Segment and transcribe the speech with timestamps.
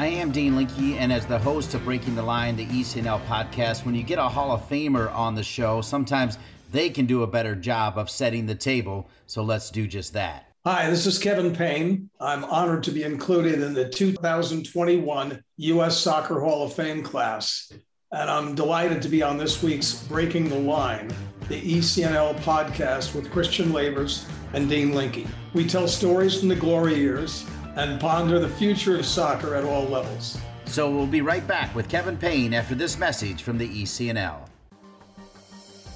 [0.00, 3.84] I am Dean Linke, and as the host of Breaking the Line, the ECNL podcast,
[3.84, 6.38] when you get a Hall of Famer on the show, sometimes
[6.72, 9.10] they can do a better job of setting the table.
[9.26, 10.46] So let's do just that.
[10.64, 12.08] Hi, this is Kevin Payne.
[12.18, 15.98] I'm honored to be included in the 2021 U.S.
[15.98, 17.70] Soccer Hall of Fame class.
[18.10, 21.14] And I'm delighted to be on this week's Breaking the Line,
[21.48, 25.26] the ECNL podcast with Christian Lavers and Dean Linke.
[25.52, 27.44] We tell stories from the glory years
[27.76, 30.38] and ponder the future of soccer at all levels.
[30.66, 34.48] So we'll be right back with Kevin Payne after this message from the ECNL.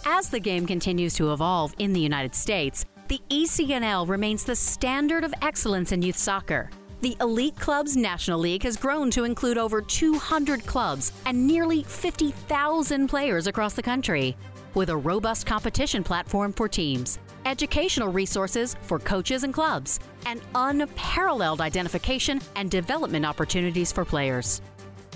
[0.05, 5.25] As the game continues to evolve in the United States, the ECNL remains the standard
[5.25, 6.71] of excellence in youth soccer.
[7.01, 13.09] The Elite Clubs National League has grown to include over 200 clubs and nearly 50,000
[13.09, 14.37] players across the country,
[14.75, 21.61] with a robust competition platform for teams educational resources for coaches and clubs, and unparalleled
[21.61, 24.61] identification and development opportunities for players.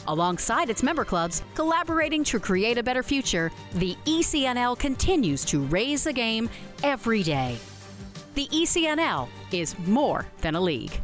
[0.07, 6.05] Alongside its member clubs, collaborating to create a better future, the ECNL continues to raise
[6.05, 6.49] the game
[6.83, 7.57] every day.
[8.35, 10.99] The ECNL is more than a league.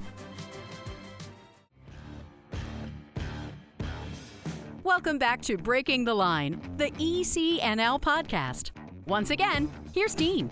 [4.84, 8.70] Welcome back to Breaking the Line, the ECNL podcast.
[9.06, 10.50] Once again, here's Dean.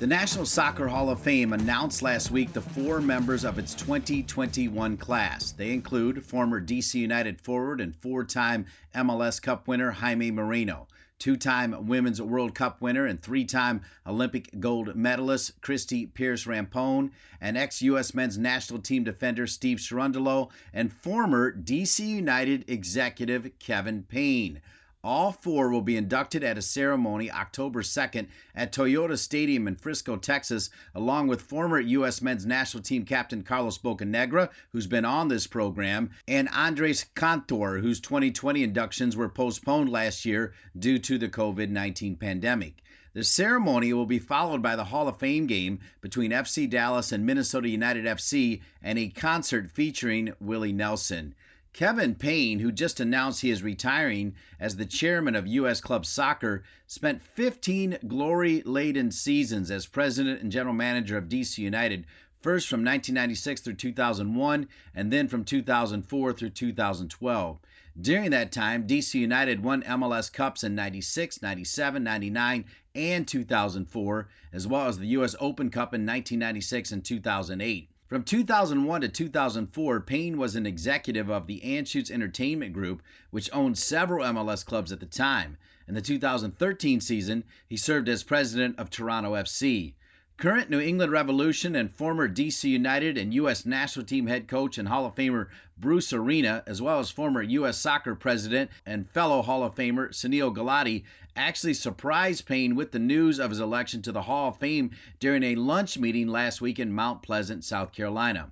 [0.00, 4.96] The National Soccer Hall of Fame announced last week the four members of its 2021
[4.96, 5.52] class.
[5.52, 11.36] They include former DC United forward and four time MLS Cup winner Jaime Moreno, two
[11.36, 17.58] time Women's World Cup winner and three time Olympic gold medalist Christie Pearce Rampone, and
[17.58, 18.14] ex U.S.
[18.14, 24.62] men's national team defender Steve Cherundolo, and former DC United executive Kevin Payne.
[25.02, 30.16] All four will be inducted at a ceremony October 2nd at Toyota Stadium in Frisco,
[30.16, 32.20] Texas, along with former U.S.
[32.20, 37.98] men's national team captain Carlos Bocanegra, who's been on this program, and Andres Cantor, whose
[38.00, 42.82] 2020 inductions were postponed last year due to the COVID 19 pandemic.
[43.14, 47.24] The ceremony will be followed by the Hall of Fame game between FC Dallas and
[47.24, 51.34] Minnesota United FC and a concert featuring Willie Nelson.
[51.72, 55.80] Kevin Payne, who just announced he is retiring as the chairman of U.S.
[55.80, 62.06] Club Soccer, spent 15 glory laden seasons as president and general manager of DC United,
[62.40, 67.58] first from 1996 through 2001, and then from 2004 through 2012.
[68.00, 72.64] During that time, DC United won MLS Cups in 96, 97, 99,
[72.94, 75.36] and 2004, as well as the U.S.
[75.38, 77.89] Open Cup in 1996 and 2008.
[78.10, 83.78] From 2001 to 2004, Payne was an executive of the Anschutz Entertainment Group, which owned
[83.78, 85.56] several MLS clubs at the time.
[85.86, 89.94] In the 2013 season, he served as president of Toronto FC.
[90.38, 93.64] Current New England Revolution and former DC United and U.S.
[93.64, 95.46] national team head coach and Hall of Famer
[95.78, 97.78] Bruce Arena, as well as former U.S.
[97.78, 101.04] soccer president and fellow Hall of Famer Sunil Gulati,
[101.36, 105.42] actually surprised Payne with the news of his election to the Hall of Fame during
[105.42, 108.50] a lunch meeting last week in Mount Pleasant, South Carolina.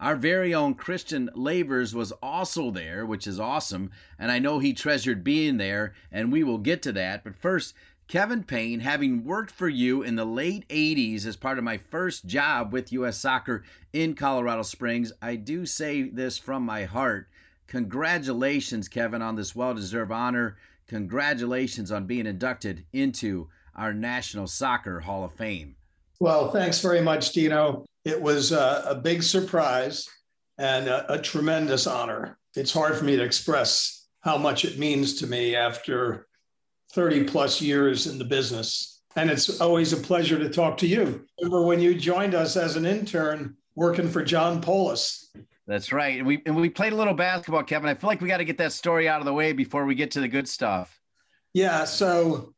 [0.00, 4.72] Our very own Christian Lavers was also there, which is awesome, and I know he
[4.72, 7.24] treasured being there, and we will get to that.
[7.24, 7.74] But first,
[8.06, 12.26] Kevin Payne, having worked for you in the late 80s as part of my first
[12.26, 13.18] job with U.S.
[13.18, 17.28] Soccer in Colorado Springs, I do say this from my heart.
[17.66, 20.56] Congratulations, Kevin, on this well deserved honor.
[20.88, 25.76] Congratulations on being inducted into our National Soccer Hall of Fame.
[26.18, 27.84] Well, thanks very much, Dino.
[28.04, 30.08] It was a, a big surprise
[30.56, 32.38] and a, a tremendous honor.
[32.56, 36.26] It's hard for me to express how much it means to me after
[36.92, 39.02] 30 plus years in the business.
[39.14, 41.24] And it's always a pleasure to talk to you.
[41.40, 45.30] Remember when you joined us as an intern working for John Polis?
[45.68, 46.16] That's right.
[46.18, 47.90] And we and we played a little basketball, Kevin.
[47.90, 49.94] I feel like we got to get that story out of the way before we
[49.94, 50.98] get to the good stuff.
[51.52, 51.84] Yeah.
[51.84, 52.54] So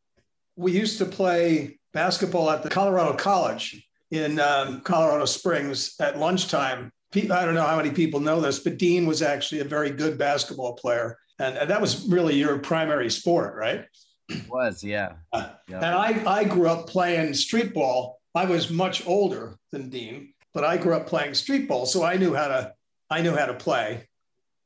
[0.54, 6.92] we used to play basketball at the Colorado College in um, Colorado Springs at lunchtime.
[7.16, 10.16] I don't know how many people know this, but Dean was actually a very good
[10.16, 11.18] basketball player.
[11.40, 13.86] And, and that was really your primary sport, right?
[14.28, 15.14] It was, yeah.
[15.32, 15.78] Uh, yeah.
[15.78, 18.20] And I, I grew up playing street ball.
[18.36, 22.16] I was much older than Dean, but I grew up playing street ball, so I
[22.16, 22.72] knew how to
[23.10, 24.08] I knew how to play.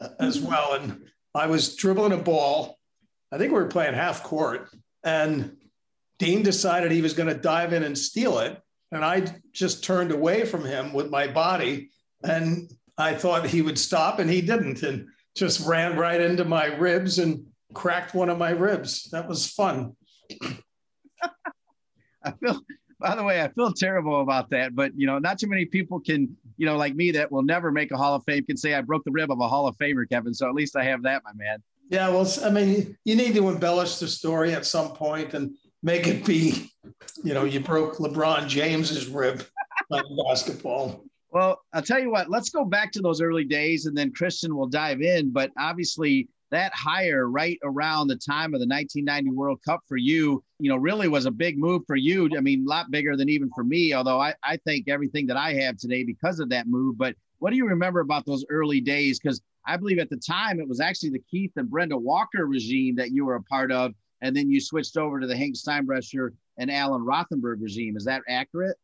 [0.01, 0.49] Uh, as mm-hmm.
[0.49, 0.75] well.
[0.75, 1.05] And
[1.35, 2.79] I was dribbling a ball.
[3.33, 4.71] I think we were playing half court.
[5.03, 5.57] And
[6.19, 8.61] Dean decided he was going to dive in and steal it.
[8.93, 11.91] And I just turned away from him with my body.
[12.23, 16.67] And I thought he would stop, and he didn't, and just ran right into my
[16.67, 19.11] ribs and cracked one of my ribs.
[19.11, 19.97] That was fun.
[22.23, 22.61] I feel,
[23.01, 25.99] by the way, I feel terrible about that, but you know, not too many people
[26.01, 28.75] can, you know, like me that will never make a Hall of Fame can say
[28.75, 30.35] I broke the rib of a Hall of Famer, Kevin.
[30.35, 31.63] So at least I have that, my man.
[31.91, 36.07] Yeah, well, I mean, you need to embellish the story at some point and make
[36.07, 36.71] it be,
[37.23, 39.45] you know, you broke LeBron James's rib
[39.91, 41.05] like basketball.
[41.31, 44.57] Well, I'll tell you what, let's go back to those early days and then Christian
[44.57, 45.31] will dive in.
[45.31, 50.43] But obviously, that hire right around the time of the 1990 World Cup for you,
[50.59, 52.31] you know, really was a big move for you.
[52.37, 55.37] I mean, a lot bigger than even for me, although I, I think everything that
[55.37, 56.97] I have today because of that move.
[56.97, 59.19] But what do you remember about those early days?
[59.19, 62.97] Because I believe at the time it was actually the Keith and Brenda Walker regime
[62.97, 66.31] that you were a part of and then you switched over to the Hank Steinbrecher
[66.57, 67.97] and Alan Rothenberg regime.
[67.97, 68.77] Is that accurate?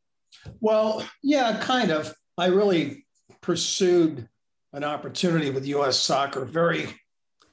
[0.60, 2.14] Well, yeah, kind of.
[2.36, 3.06] I really
[3.40, 4.28] pursued
[4.72, 5.98] an opportunity with U.S.
[5.98, 6.99] soccer very,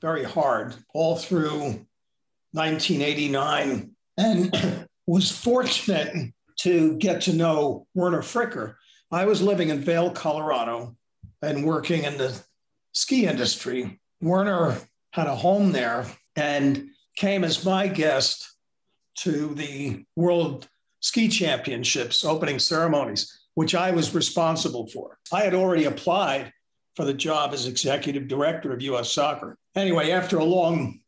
[0.01, 1.85] very hard all through
[2.51, 8.75] 1989 and was fortunate to get to know Werner Fricker.
[9.11, 10.95] I was living in Vail, Colorado,
[11.41, 12.39] and working in the
[12.94, 13.99] ski industry.
[14.21, 14.77] Werner
[15.11, 16.05] had a home there,
[16.35, 18.55] and came as my guest
[19.15, 20.67] to the World
[21.00, 25.17] Ski Championships opening ceremonies, which I was responsible for.
[25.33, 26.53] I had already applied
[26.97, 29.55] for the job as executive director of US Soccer.
[29.75, 30.99] Anyway, after a long,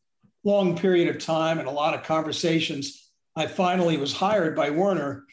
[0.44, 5.24] long period of time and a lot of conversations, I finally was hired by Werner.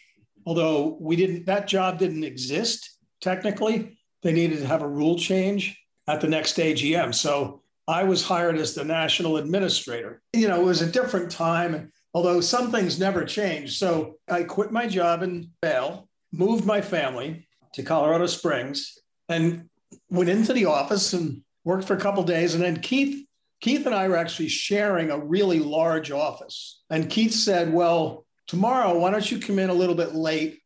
[0.46, 3.98] Although we didn't, that job didn't exist technically.
[4.22, 7.14] They needed to have a rule change at the next AGM.
[7.14, 10.22] So I was hired as the national administrator.
[10.32, 13.74] You know, it was a different time, although some things never changed.
[13.74, 18.96] So I quit my job in Vail, moved my family to Colorado Springs,
[19.28, 19.68] and
[20.10, 22.54] went into the office and worked for a couple days.
[22.54, 23.26] And then Keith,
[23.60, 26.82] Keith and I were actually sharing a really large office.
[26.90, 30.60] And Keith said, Well, tomorrow, why don't you come in a little bit late?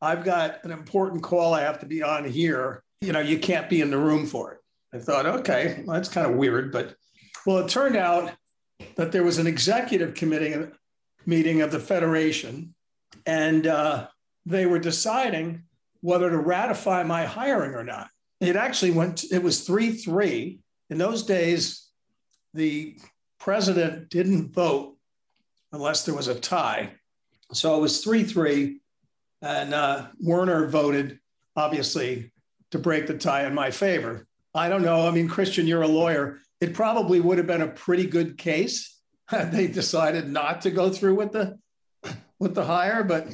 [0.00, 2.82] I've got an important call I have to be on here.
[3.00, 4.60] You know, you can't be in the room for it.
[4.94, 6.72] I thought, okay, well, that's kind of weird.
[6.72, 6.94] But
[7.44, 8.32] well, it turned out
[8.96, 10.54] that there was an executive committee
[11.24, 12.74] meeting of the Federation,
[13.26, 14.08] and uh,
[14.44, 15.64] they were deciding
[16.00, 18.08] whether to ratify my hiring or not.
[18.40, 20.58] It actually went, it was 3 3.
[20.90, 21.88] In those days,
[22.54, 22.98] the
[23.38, 24.96] president didn't vote
[25.72, 26.92] unless there was a tie.
[27.52, 28.80] So it was 3 3.
[29.42, 31.18] And uh, Werner voted,
[31.54, 32.32] obviously,
[32.70, 34.26] to break the tie in my favor.
[34.54, 35.06] I don't know.
[35.06, 36.38] I mean, Christian, you're a lawyer.
[36.60, 38.98] It probably would have been a pretty good case
[39.28, 41.58] had they decided not to go through with the
[42.38, 43.02] with the hire.
[43.04, 43.28] But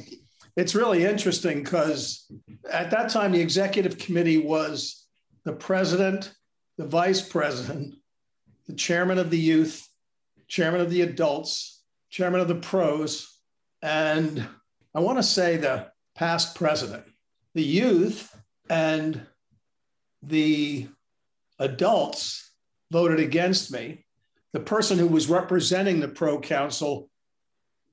[0.55, 2.31] it's really interesting because
[2.71, 5.05] at that time the executive committee was
[5.45, 6.33] the president,
[6.77, 7.95] the vice president,
[8.67, 9.87] the chairman of the youth,
[10.47, 13.39] chairman of the adults, chairman of the pros,
[13.81, 14.47] and
[14.95, 17.03] I want to say the past president.
[17.55, 18.35] The youth
[18.69, 19.25] and
[20.21, 20.87] the
[21.59, 22.51] adults
[22.91, 24.05] voted against me.
[24.53, 27.09] The person who was representing the pro council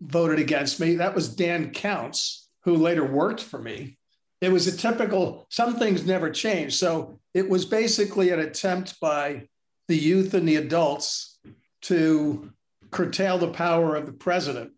[0.01, 0.97] voted against me.
[0.97, 3.99] That was Dan Counce, who later worked for me.
[4.41, 6.77] It was a typical, some things never change.
[6.77, 9.49] So it was basically an attempt by
[9.89, 11.39] the youth and the adults
[11.83, 12.51] to
[12.91, 14.73] curtail the power of the president,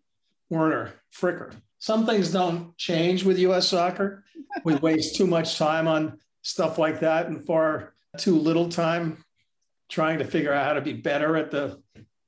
[0.49, 1.53] Werner Fricker.
[1.79, 4.23] Some things don't change with US soccer.
[4.63, 9.23] We waste too much time on stuff like that and far too little time
[9.89, 11.81] trying to figure out how to be better at the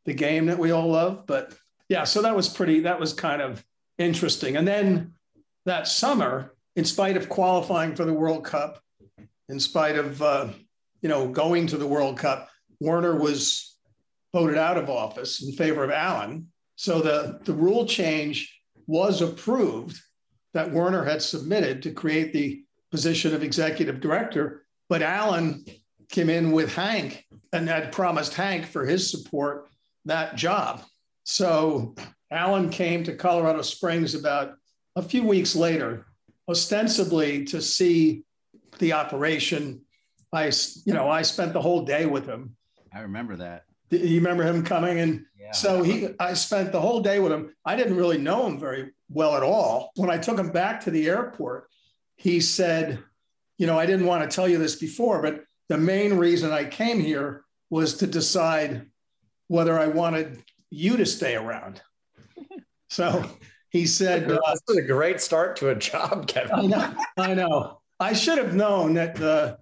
[0.06, 1.26] the game that we all love.
[1.26, 1.54] But
[1.90, 2.82] yeah, so that was pretty.
[2.82, 3.64] That was kind of
[3.98, 4.56] interesting.
[4.56, 5.14] And then
[5.66, 8.82] that summer, in spite of qualifying for the World Cup,
[9.50, 10.50] in spite of uh,
[11.02, 13.78] you know going to the World Cup, Werner was
[14.34, 16.48] voted out of office in favor of Alan.
[16.76, 18.52] So the the rule change
[18.88, 20.00] was approved
[20.54, 25.66] that Werner had submitted to create the position of executive director but Alan
[26.10, 29.70] came in with Hank and had promised Hank for his support
[30.06, 30.84] that job.
[31.24, 31.96] So
[32.32, 34.54] Allen came to Colorado Springs about
[34.96, 36.06] a few weeks later,
[36.50, 38.24] ostensibly to see
[38.80, 39.82] the operation.
[40.32, 40.52] I,
[40.86, 42.56] you know, I spent the whole day with him.
[42.94, 43.64] I remember that.
[43.90, 45.00] You remember him coming?
[45.00, 45.52] And yeah.
[45.52, 47.54] so he, I spent the whole day with him.
[47.66, 49.92] I didn't really know him very well at all.
[49.96, 51.68] When I took him back to the airport,
[52.16, 53.00] he said,
[53.58, 56.66] you know, I didn't want to tell you this before, but the main reason I
[56.66, 58.88] came here was to decide
[59.48, 61.82] whether I wanted you to stay around.
[62.88, 63.26] So
[63.76, 66.94] he said, uh, "This is a great start to a job, Kevin." I know.
[67.18, 67.82] I know.
[68.00, 69.58] I should have known that the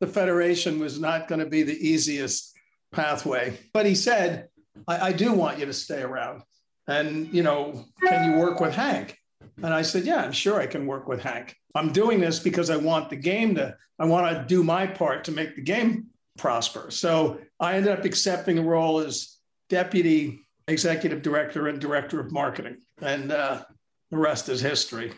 [0.00, 2.54] the federation was not going to be the easiest
[2.92, 3.58] pathway.
[3.72, 4.48] But he said,
[4.86, 6.42] I, I do want you to stay around.
[6.86, 9.16] And, you know, can you work with Hank?
[9.62, 11.56] And I said, Yeah, I'm sure I can work with Hank.
[11.74, 15.24] I'm doing this because I want the game to, I want to do my part
[15.24, 16.90] to make the game prosper.
[16.90, 19.38] So I ended up accepting a role as
[19.70, 22.78] deputy executive director and director of marketing.
[23.00, 23.64] And uh,
[24.10, 25.12] the rest is history.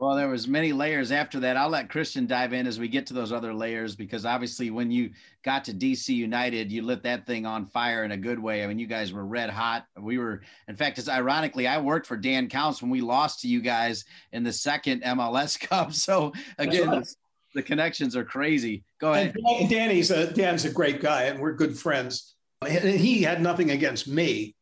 [0.00, 1.58] Well, there was many layers after that.
[1.58, 4.90] I'll let Christian dive in as we get to those other layers because obviously when
[4.90, 5.10] you
[5.44, 8.64] got to DC United, you lit that thing on fire in a good way.
[8.64, 9.84] I mean, you guys were red hot.
[10.00, 13.48] We were, in fact, it's ironically, I worked for Dan Counce when we lost to
[13.48, 15.92] you guys in the second MLS Cup.
[15.92, 17.04] So again, right.
[17.04, 17.14] the,
[17.56, 18.84] the, connections are crazy.
[19.02, 19.36] Go ahead.
[19.36, 22.36] And Danny's a, Dan's a great guy, and we're good friends.
[22.66, 24.56] He had nothing against me.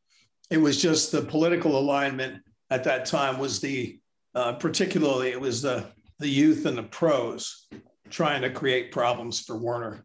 [0.51, 3.99] It was just the political alignment at that time was the
[4.35, 5.87] uh, particularly, it was the,
[6.19, 7.67] the youth and the pros
[8.11, 10.05] trying to create problems for Werner.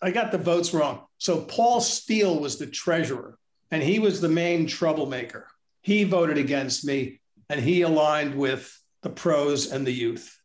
[0.00, 1.04] I got the votes wrong.
[1.18, 3.38] So Paul Steele was the treasurer,
[3.70, 5.48] and he was the main troublemaker.
[5.80, 10.38] He voted against me, and he aligned with the pros and the youth.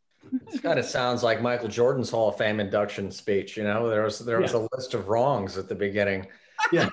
[0.50, 3.56] This kind of sounds like Michael Jordan's Hall of Fame induction speech.
[3.56, 4.60] You know, there was there was yeah.
[4.60, 6.26] a list of wrongs at the beginning.
[6.72, 6.90] Yeah.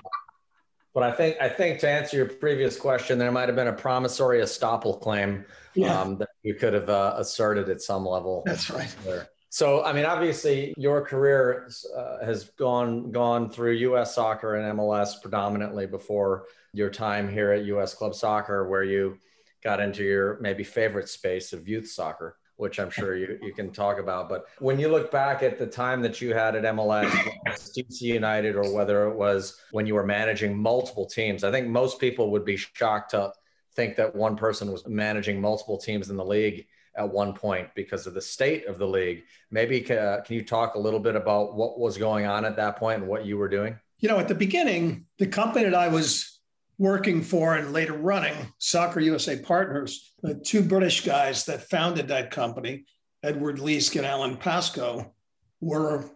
[0.96, 3.74] But I think I think to answer your previous question, there might have been a
[3.74, 6.00] promissory estoppel claim yeah.
[6.00, 8.44] um, that you could have uh, asserted at some level.
[8.46, 8.96] That's right.
[9.04, 9.28] There.
[9.50, 14.16] So, I mean, obviously, your career uh, has gone gone through U.S.
[14.16, 17.94] soccer and MLS predominantly before your time here at U.S.
[17.94, 19.18] Club Soccer, where you
[19.66, 23.72] got into your maybe favorite space of youth soccer which I'm sure you, you can
[23.72, 24.30] talk about.
[24.30, 27.12] But when you look back at the time that you had at MLS,
[27.48, 32.00] DC United, or whether it was when you were managing multiple teams, I think most
[32.00, 33.34] people would be shocked to
[33.76, 36.66] think that one person was managing multiple teams in the league
[36.98, 39.24] at one point because of the state of the league.
[39.52, 42.78] Maybe uh, can you talk a little bit about what was going on at that
[42.78, 43.78] point and what you were doing?
[44.00, 46.35] You know, at the beginning, the company that I was
[46.78, 52.32] working for and later running Soccer USA Partners, the two British guys that founded that
[52.32, 52.86] company,
[53.24, 55.14] Edward Leask and Alan Pascoe,
[55.62, 56.10] were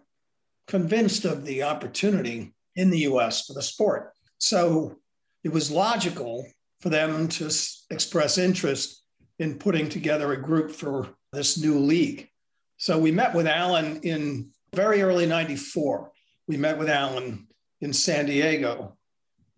[0.66, 4.12] convinced of the opportunity in the US for the sport.
[4.38, 4.96] So
[5.42, 6.46] it was logical
[6.80, 7.50] for them to
[7.90, 9.02] express interest
[9.38, 12.28] in putting together a group for this new league.
[12.76, 16.12] So we met with Alan in very early 94.
[16.46, 17.48] We met with Alan
[17.80, 18.96] in San Diego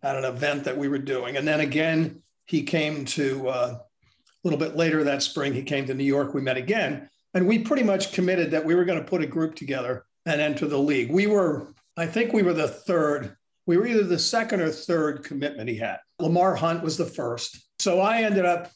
[0.02, 1.36] at an event that we were doing.
[1.36, 5.86] And then again, he came to uh, a little bit later that spring, he came
[5.86, 6.34] to New York.
[6.34, 7.08] We met again.
[7.34, 10.40] And we pretty much committed that we were going to put a group together and
[10.40, 11.10] enter the league.
[11.10, 13.36] We were, I think we were the third.
[13.66, 15.98] We were either the second or third commitment he had.
[16.18, 17.64] Lamar Hunt was the first.
[17.78, 18.70] So I ended up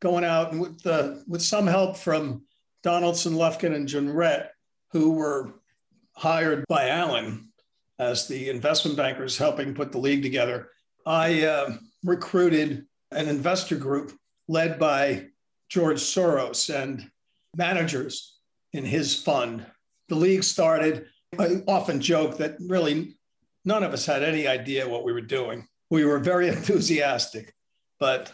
[0.00, 2.42] going out and with, the, with some help from
[2.82, 4.48] Donaldson, Lufkin, and Jenrette,
[4.90, 5.54] who were
[6.14, 7.51] hired by Alan
[8.02, 10.68] as the investment bankers helping put the league together,
[11.06, 14.12] I uh, recruited an investor group
[14.48, 15.26] led by
[15.68, 17.08] George Soros and
[17.56, 18.38] managers
[18.72, 19.64] in his fund.
[20.08, 21.06] The league started.
[21.38, 23.16] I often joke that really
[23.64, 25.66] none of us had any idea what we were doing.
[25.90, 27.54] We were very enthusiastic,
[28.00, 28.32] but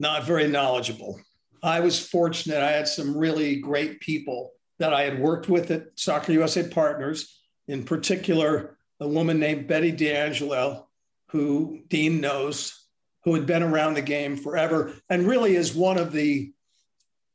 [0.00, 1.20] not very knowledgeable.
[1.62, 2.62] I was fortunate.
[2.62, 7.40] I had some really great people that I had worked with at Soccer USA Partners,
[7.68, 10.86] in particular, a woman named Betty D'Anjolell,
[11.30, 12.86] who Dean knows,
[13.24, 16.52] who had been around the game forever, and really is one of the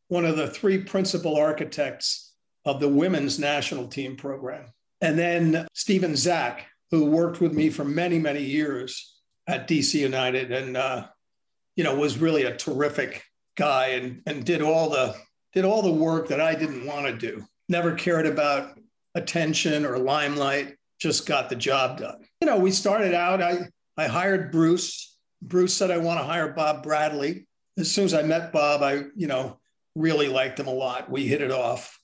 [0.07, 2.33] one of the three principal architects
[2.65, 4.65] of the women's national team program.
[5.01, 9.15] And then Stephen Zach, who worked with me for many, many years
[9.47, 11.07] at DC United and uh,
[11.75, 13.23] you know was really a terrific
[13.55, 15.15] guy and, and did all the
[15.53, 17.43] did all the work that I didn't want to do.
[17.67, 18.77] Never cared about
[19.15, 22.17] attention or limelight just got the job done.
[22.41, 25.17] You know, we started out, I, I hired Bruce.
[25.41, 27.47] Bruce said, I want to hire Bob Bradley.
[27.77, 29.59] As soon as I met Bob, I, you know,
[29.95, 31.09] really liked him a lot.
[31.09, 31.97] We hit it off.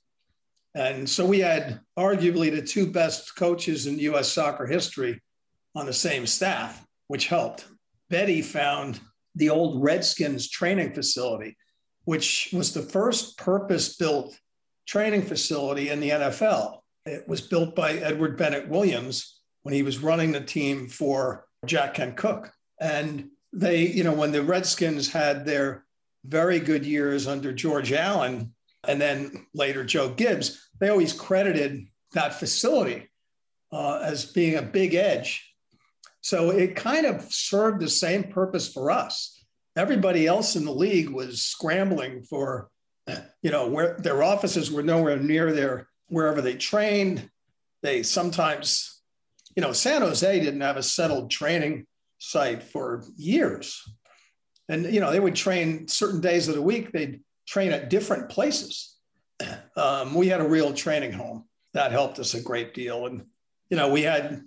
[0.73, 5.21] And so we had arguably the two best coaches in US soccer history
[5.73, 7.65] on the same staff, which helped.
[8.09, 8.99] Betty found
[9.35, 11.57] the old Redskins training facility,
[12.05, 14.37] which was the first purpose built
[14.85, 16.79] training facility in the NFL.
[17.05, 21.93] It was built by Edward Bennett Williams when he was running the team for Jack
[21.95, 22.51] Kent Cooke.
[22.79, 25.85] And they, you know, when the Redskins had their
[26.25, 28.53] very good years under George Allen
[28.87, 33.09] and then later Joe Gibbs, they always credited that facility
[33.71, 35.43] uh, as being a big edge
[36.21, 39.45] So it kind of served the same purpose for us.
[39.75, 42.71] Everybody else in the league was scrambling for,
[43.43, 47.29] you know, where their offices were nowhere near their wherever they trained.
[47.81, 49.01] They sometimes,
[49.55, 51.85] you know, San Jose didn't have a settled training
[52.17, 53.81] site for years.
[54.67, 58.29] And, you know, they would train certain days of the week, they'd train at different
[58.29, 58.95] places.
[59.77, 61.43] Um, we had a real training home
[61.73, 63.07] that helped us a great deal.
[63.07, 63.25] And,
[63.69, 64.41] you know, we had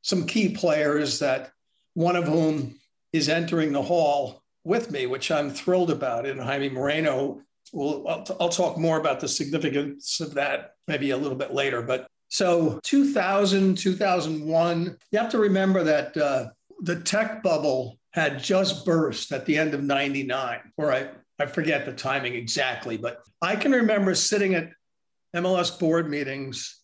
[0.00, 1.52] some key players that
[1.92, 2.80] one of whom
[3.12, 6.24] is entering the hall with me, which I'm thrilled about.
[6.24, 7.42] And Jaime Moreno,
[7.74, 11.82] I'll, I'll talk more about the significance of that maybe a little bit later.
[11.82, 16.50] But so 2000, 2001, you have to remember that uh,
[16.80, 21.08] the tech bubble had just burst at the end of 99, or I,
[21.38, 24.70] I forget the timing exactly, but I can remember sitting at
[25.34, 26.80] MLS board meetings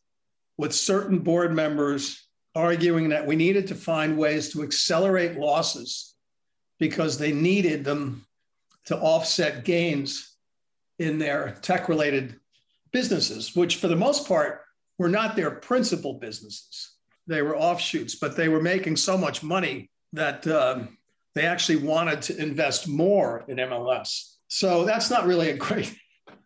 [0.56, 6.14] with certain board members arguing that we needed to find ways to accelerate losses
[6.78, 8.24] because they needed them
[8.86, 10.35] to offset gains
[10.98, 12.38] in their tech related
[12.92, 14.62] businesses, which for the most part
[14.98, 16.92] were not their principal businesses.
[17.26, 20.96] They were offshoots, but they were making so much money that um,
[21.34, 24.36] they actually wanted to invest more in MLS.
[24.48, 25.94] So that's not really a great,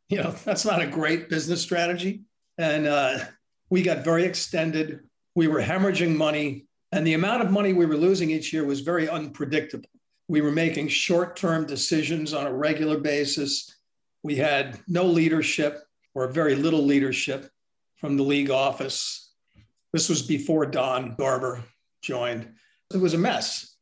[0.09, 2.23] you know, that's not a great business strategy.
[2.59, 3.19] And uh,
[3.71, 5.01] we got very extended.
[5.35, 8.81] We were hemorrhaging money, and the amount of money we were losing each year was
[8.81, 9.89] very unpredictable.
[10.29, 13.75] We were making short term decisions on a regular basis.
[14.23, 15.83] We had no leadership
[16.15, 17.51] or very little leadership
[17.97, 19.33] from the league office.
[19.93, 21.63] This was before Don Garber
[22.03, 22.53] joined.
[22.93, 23.77] It was a mess.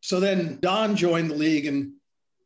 [0.00, 1.94] So then Don joined the league in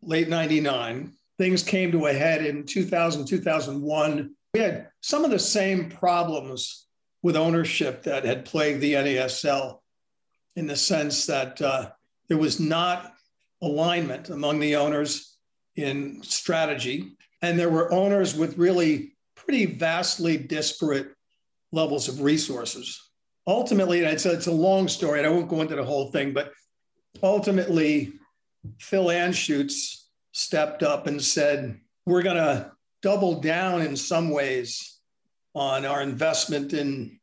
[0.03, 1.13] late 99.
[1.39, 4.35] Things came to a head in 2000, 2001.
[4.55, 6.87] We had some of the same problems
[7.23, 9.79] with ownership that had plagued the NASL
[10.57, 11.91] in the sense that uh,
[12.29, 13.13] there was not
[13.63, 15.37] alignment among the owners
[15.77, 17.17] in strategy.
[17.43, 21.13] And there were owners with really pretty vastly disparate
[21.73, 23.11] levels of resources.
[23.47, 26.33] Ultimately, it's a, it's a long story, and I won't go into the whole thing,
[26.33, 26.53] but
[27.23, 28.13] ultimately,
[28.79, 32.73] Phil Anschutz stepped up and said, We're going to
[33.03, 34.99] double down in some ways
[35.55, 37.19] on our investment in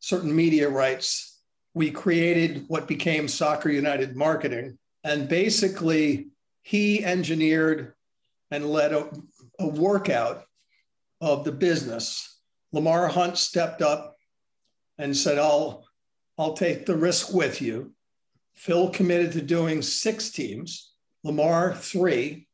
[0.00, 1.40] certain media rights.
[1.74, 4.78] We created what became Soccer United Marketing.
[5.04, 6.28] And basically,
[6.62, 7.94] he engineered
[8.50, 9.10] and led a,
[9.58, 10.44] a workout
[11.20, 12.38] of the business.
[12.72, 14.16] Lamar Hunt stepped up
[14.98, 15.84] and said, I'll,
[16.36, 17.92] I'll take the risk with you.
[18.54, 20.92] Phil committed to doing six teams,
[21.24, 22.48] Lamar three.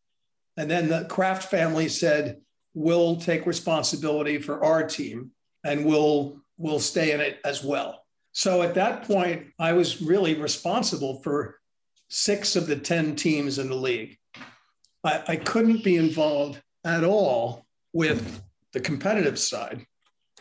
[0.57, 2.41] And then the Kraft family said,
[2.75, 5.31] We'll take responsibility for our team
[5.63, 8.05] and we'll, we'll stay in it as well.
[8.33, 11.61] So at that point, I was really responsible for
[12.09, 14.19] six of the 10 teams in the league.
[15.05, 19.87] I, I couldn't be involved at all with the competitive side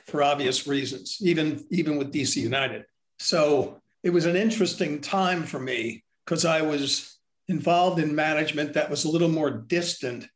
[0.08, 2.86] for obvious reasons, even, even with DC United.
[3.20, 8.90] So it was an interesting time for me because I was involved in management that
[8.90, 10.28] was a little more distant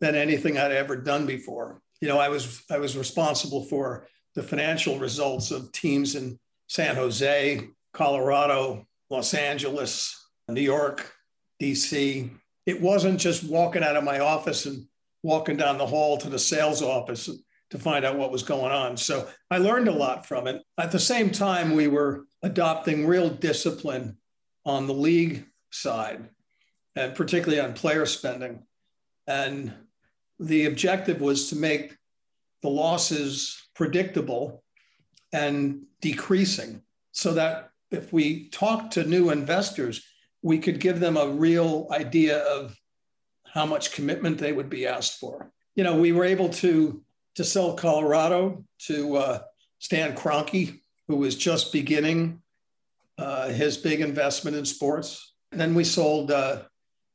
[0.00, 1.80] than anything I'd ever done before.
[2.00, 6.96] You know, I was I was responsible for the financial results of teams in San
[6.96, 11.12] Jose, Colorado, Los Angeles, New York,
[11.62, 12.30] DC.
[12.66, 14.86] It wasn't just walking out of my office and
[15.22, 17.28] walking down the hall to the sales office
[17.70, 18.96] to find out what was going on.
[18.96, 20.62] So I learned a lot from it.
[20.78, 24.18] At the same time, we were adopting real discipline
[24.64, 26.28] on the league side,
[26.94, 28.62] and particularly on player spending.
[29.26, 29.72] And
[30.38, 31.96] the objective was to make
[32.62, 34.62] the losses predictable
[35.32, 40.04] and decreasing so that if we talk to new investors,
[40.44, 42.78] we could give them a real idea of
[43.46, 45.50] how much commitment they would be asked for.
[45.74, 47.02] You know, we were able to
[47.36, 49.38] to sell Colorado to uh,
[49.80, 50.78] Stan Kroenke,
[51.08, 52.42] who was just beginning
[53.18, 55.34] uh, his big investment in sports.
[55.50, 56.62] And then we sold uh,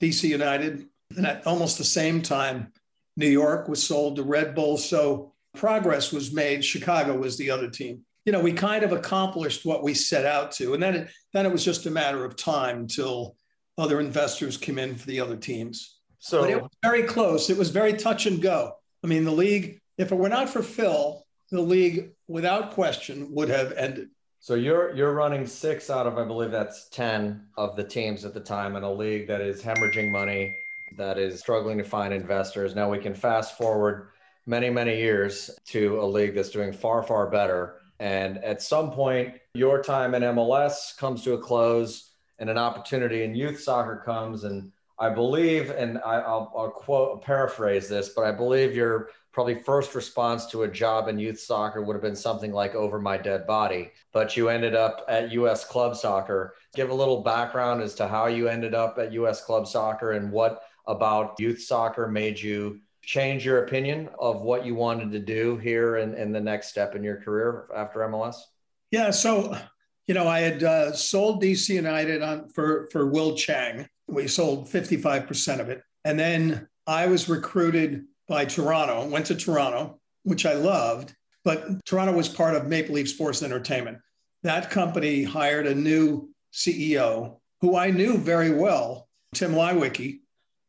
[0.01, 0.87] DC United.
[1.15, 2.73] And at almost the same time,
[3.15, 4.77] New York was sold to Red Bull.
[4.77, 6.65] So progress was made.
[6.65, 8.01] Chicago was the other team.
[8.25, 10.73] You know, we kind of accomplished what we set out to.
[10.73, 13.35] And then it, then it was just a matter of time until
[13.77, 15.99] other investors came in for the other teams.
[16.19, 17.49] So but it was very close.
[17.49, 18.73] It was very touch and go.
[19.03, 23.49] I mean, the league if it were not for Phil, the league, without question, would
[23.49, 24.09] have ended.
[24.39, 28.33] So you're you're running six out of I believe that's ten of the teams at
[28.33, 30.55] the time in a league that is hemorrhaging money,
[30.97, 32.73] that is struggling to find investors.
[32.75, 34.09] Now we can fast forward
[34.45, 37.78] many many years to a league that's doing far far better.
[37.99, 42.05] And at some point, your time in MLS comes to a close.
[42.39, 44.45] and an opportunity in youth soccer comes.
[44.45, 49.55] And I believe, and I, will I'll quote, paraphrase this, but I believe your probably
[49.55, 53.17] first response to a job in youth soccer would have been something like over my
[53.17, 53.91] dead body.
[54.13, 56.55] But you ended up at US Club Soccer.
[56.75, 60.31] Give a little background as to how you ended up at US Club Soccer and
[60.31, 65.57] what about youth soccer made you change your opinion of what you wanted to do
[65.57, 68.35] here in, in the next step in your career after MLS?
[68.91, 69.57] Yeah, so
[70.05, 73.87] you know, I had uh, sold DC United on for for Will Chang.
[74.07, 75.81] We sold 55% of it.
[76.05, 82.13] And then I was recruited by Toronto, went to Toronto, which I loved, but Toronto
[82.13, 83.97] was part of Maple Leaf Sports Entertainment.
[84.43, 90.19] That company hired a new CEO who I knew very well, Tim Leiweke.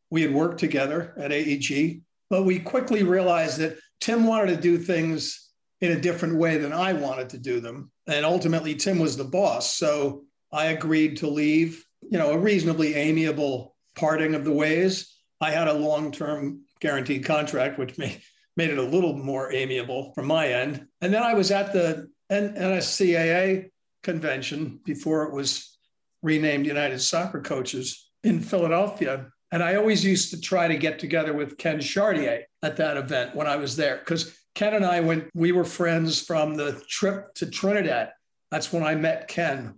[0.09, 2.01] We had worked together at AEG,
[2.31, 5.49] but we quickly realized that Tim wanted to do things
[5.81, 7.91] in a different way than I wanted to do them.
[8.07, 9.75] And ultimately, Tim was the boss.
[9.75, 15.13] So I agreed to leave, you know, a reasonably amiable parting of the ways.
[15.41, 18.21] I had a long term guaranteed contract, which made,
[18.55, 20.87] made it a little more amiable from my end.
[21.01, 23.71] And then I was at the NSCAA
[24.03, 25.77] convention before it was
[26.23, 29.27] renamed United Soccer Coaches in Philadelphia.
[29.51, 33.35] And I always used to try to get together with Ken Chartier at that event
[33.35, 37.33] when I was there because Ken and I went, we were friends from the trip
[37.35, 38.11] to Trinidad.
[38.49, 39.75] That's when I met Ken,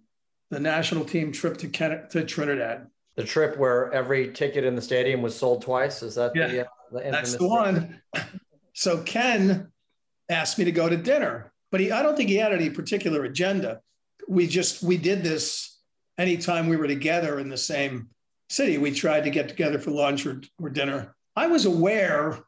[0.49, 2.87] the national team trip to, Ken, to Trinidad.
[3.15, 6.01] The trip where every ticket in the stadium was sold twice.
[6.01, 8.01] Is that yeah, the, uh, the that's the one.
[8.73, 9.71] So Ken
[10.29, 13.23] asked me to go to dinner, but he, I don't think he had any particular
[13.23, 13.81] agenda.
[14.27, 15.77] We just, we did this
[16.17, 18.09] anytime we were together in the same
[18.49, 18.77] city.
[18.77, 21.15] We tried to get together for lunch or, or dinner.
[21.35, 22.39] I was aware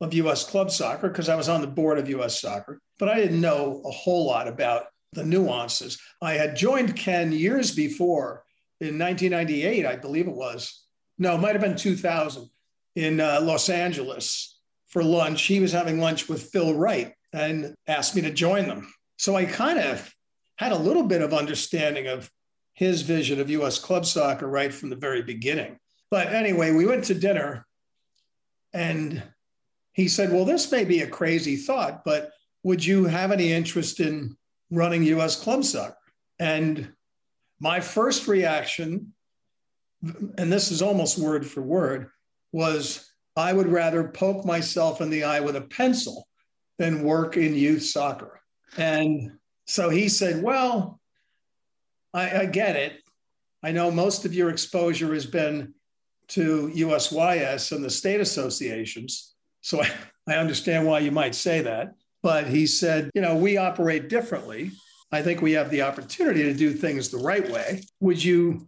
[0.00, 3.16] of US club soccer because I was on the board of US soccer, but I
[3.16, 6.00] didn't know a whole lot about the nuances.
[6.20, 8.44] I had joined Ken years before
[8.80, 10.84] in 1998, I believe it was.
[11.18, 12.50] No, it might have been 2000
[12.96, 15.42] in uh, Los Angeles for lunch.
[15.42, 18.92] He was having lunch with Phil Wright and asked me to join them.
[19.18, 20.12] So I kind of
[20.56, 22.30] had a little bit of understanding of
[22.74, 25.78] his vision of US club soccer right from the very beginning.
[26.10, 27.66] But anyway, we went to dinner
[28.72, 29.22] and
[29.92, 32.32] he said, Well, this may be a crazy thought, but
[32.62, 34.36] would you have any interest in
[34.70, 35.96] running US club soccer?
[36.38, 36.92] And
[37.60, 39.14] my first reaction,
[40.36, 42.10] and this is almost word for word,
[42.52, 46.28] was I would rather poke myself in the eye with a pencil
[46.78, 48.40] than work in youth soccer.
[48.76, 49.32] And
[49.66, 51.00] so he said, Well,
[52.14, 53.02] I, I get it.
[53.62, 55.74] I know most of your exposure has been
[56.28, 59.34] to USYS and the state associations.
[59.60, 59.90] So I,
[60.26, 61.94] I understand why you might say that.
[62.22, 64.70] But he said, you know, we operate differently.
[65.12, 67.82] I think we have the opportunity to do things the right way.
[68.00, 68.66] Would you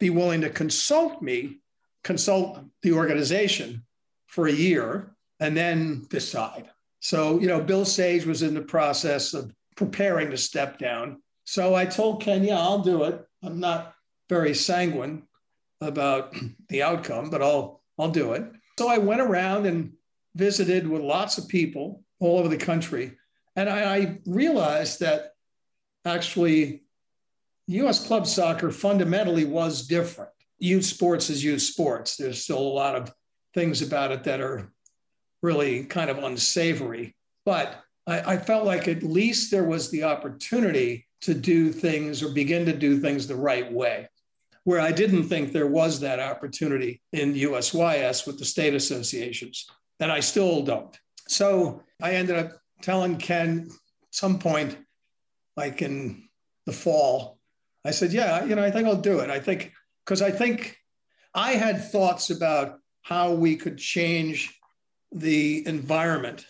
[0.00, 1.60] be willing to consult me,
[2.02, 3.84] consult the organization
[4.26, 6.68] for a year, and then decide?
[6.98, 11.22] So, you know, Bill Sage was in the process of preparing to step down.
[11.46, 13.24] So I told Ken, yeah, I'll do it.
[13.42, 13.94] I'm not
[14.28, 15.22] very sanguine
[15.80, 16.34] about
[16.68, 18.44] the outcome, but I'll I'll do it.
[18.78, 19.92] So I went around and
[20.34, 23.16] visited with lots of people all over the country.
[23.54, 25.32] And I, I realized that
[26.04, 26.82] actually
[27.68, 30.30] US club soccer fundamentally was different.
[30.58, 32.16] Youth sports is youth sports.
[32.16, 33.12] There's still a lot of
[33.54, 34.72] things about it that are
[35.42, 37.16] really kind of unsavory.
[37.46, 42.30] But I, I, felt like at least there was the opportunity to do things or
[42.30, 44.08] begin to do things the right way.
[44.64, 49.66] Where I didn't think there was that opportunity in USYS with the state associations
[50.00, 50.98] and I still don't.
[51.28, 53.68] So I ended up telling Ken
[54.10, 54.76] some point,
[55.56, 56.28] like in
[56.64, 57.38] the fall,
[57.84, 59.30] I said, Yeah, you know, I think I'll do it.
[59.30, 59.72] I think,
[60.04, 60.76] because I think
[61.34, 64.58] I had thoughts about how we could change
[65.12, 66.46] the environment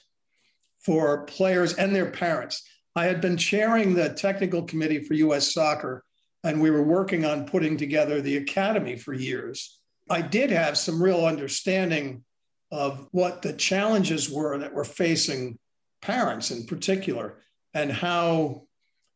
[0.80, 2.62] for players and their parents.
[2.96, 6.02] I had been chairing the technical committee for US soccer,
[6.42, 9.78] and we were working on putting together the academy for years.
[10.08, 12.24] I did have some real understanding
[12.72, 15.58] of what the challenges were that were facing
[16.00, 17.42] parents in particular,
[17.74, 18.62] and how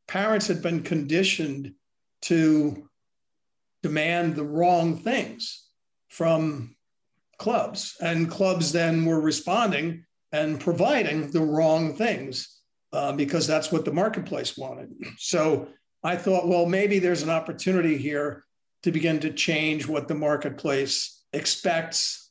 [0.06, 1.72] parents had been conditioned
[2.22, 2.86] to
[3.82, 5.68] demand the wrong things
[6.08, 6.76] from
[7.38, 7.96] clubs.
[8.02, 12.59] And clubs then were responding and providing the wrong things
[12.92, 14.92] uh, because that's what the marketplace wanted.
[15.18, 15.68] So
[16.02, 18.44] I thought, well, maybe there's an opportunity here
[18.82, 22.30] to begin to change what the marketplace expects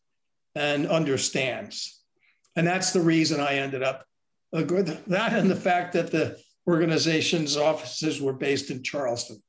[0.55, 2.01] and understands.
[2.55, 4.05] And that's the reason I ended up
[4.51, 9.41] that and the fact that the organization's offices were based in Charleston.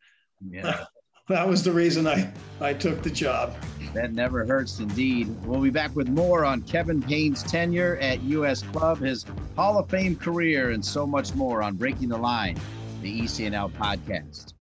[0.50, 0.84] Yeah.
[1.28, 3.56] that was the reason I, I took the job.
[3.94, 5.28] That never hurts indeed.
[5.44, 9.24] We'll be back with more on Kevin Payne's tenure at US Club, his
[9.56, 12.58] Hall of Fame career, and so much more on Breaking the Line,
[13.02, 14.54] the ECNL podcast.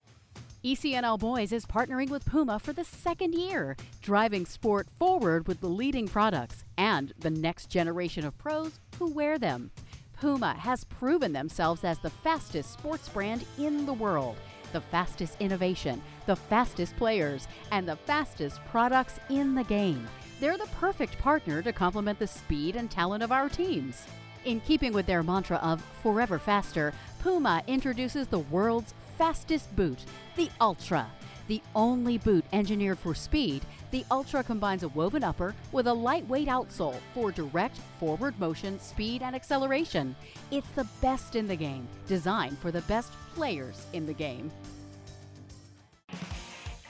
[0.64, 5.68] ECNL Boys is partnering with Puma for the second year, driving sport forward with the
[5.68, 9.70] leading products and the next generation of pros who wear them.
[10.20, 14.36] Puma has proven themselves as the fastest sports brand in the world,
[14.72, 20.08] the fastest innovation, the fastest players, and the fastest products in the game.
[20.40, 24.06] They're the perfect partner to complement the speed and talent of our teams.
[24.48, 29.98] In keeping with their mantra of forever faster, Puma introduces the world's fastest boot,
[30.36, 31.06] the Ultra.
[31.48, 36.48] The only boot engineered for speed, the Ultra combines a woven upper with a lightweight
[36.48, 40.16] outsole for direct forward motion, speed, and acceleration.
[40.50, 44.50] It's the best in the game, designed for the best players in the game.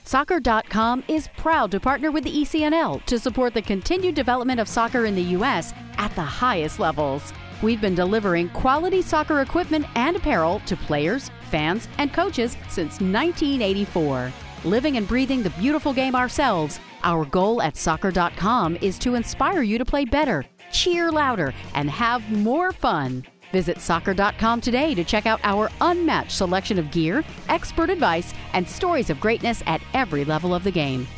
[0.05, 5.07] Soccer.com is proud to partner with the ECNL to support the continued development of soccer
[5.07, 5.75] in the U.S.
[5.99, 7.33] at the highest levels.
[7.61, 14.33] We've been delivering quality soccer equipment and apparel to players, fans, and coaches since 1984.
[14.64, 19.77] Living and breathing the beautiful game ourselves, our goal at soccer.com is to inspire you
[19.77, 23.25] to play better, cheer louder, and have more fun.
[23.51, 29.11] Visit soccer.com today to check out our unmatched selection of gear, expert advice, and stories
[29.11, 31.09] of greatness at every level of the game.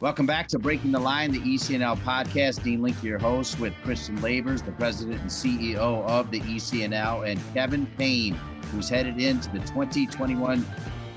[0.00, 2.62] Welcome back to Breaking the Line, the ECNL podcast.
[2.62, 7.40] Dean Linke, your host, with Christian Lavers, the president and CEO of the ECNL, and
[7.52, 8.34] Kevin Payne,
[8.70, 10.64] who's headed into the 2021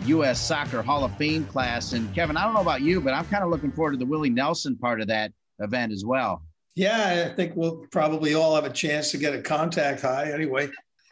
[0.05, 0.41] U.S.
[0.41, 1.93] Soccer Hall of Fame class.
[1.93, 4.05] And Kevin, I don't know about you, but I'm kind of looking forward to the
[4.05, 6.41] Willie Nelson part of that event as well.
[6.73, 10.69] Yeah, I think we'll probably all have a chance to get a contact high anyway.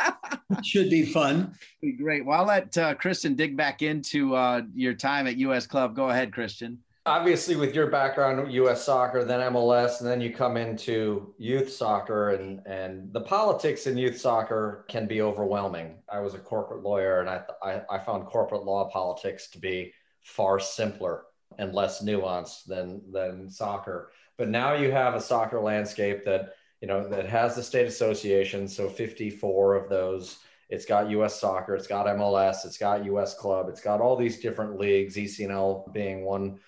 [0.64, 1.54] should be fun.
[1.84, 2.26] Be great.
[2.26, 5.68] Well, I'll let uh, Christian dig back into uh, your time at U.S.
[5.68, 5.96] Club.
[5.96, 6.80] Go ahead, Christian
[7.10, 12.30] obviously with your background us soccer then mls and then you come into youth soccer
[12.32, 15.98] and and the politics in youth soccer can be overwhelming.
[16.08, 19.92] I was a corporate lawyer and i i, I found corporate law politics to be
[20.22, 21.24] far simpler
[21.58, 24.12] and less nuanced than than soccer.
[24.38, 28.68] But now you have a soccer landscape that you know that has the state association
[28.68, 30.38] so 54 of those.
[30.70, 34.40] It's got us soccer it's got mls it's got us club it's got all these
[34.40, 36.60] different leagues ecnl being one